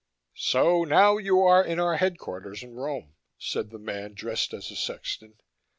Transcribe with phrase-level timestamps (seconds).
[0.33, 4.75] "So now you are in our headquarters in Rome," said the man dressed as a
[4.75, 5.35] sexton.